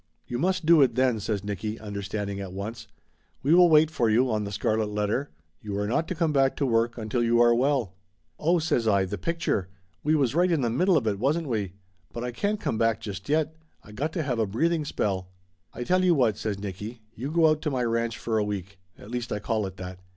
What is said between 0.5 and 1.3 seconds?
do it, then,"